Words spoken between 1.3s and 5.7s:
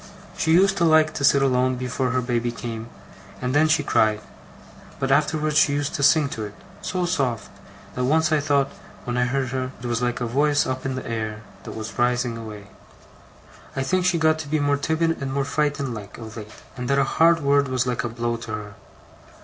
alone before her baby came, and then she cried; but afterwards